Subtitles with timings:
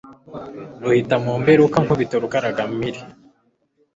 [0.81, 2.99] Ruhita mu mberuka Nkubito rukaragampili,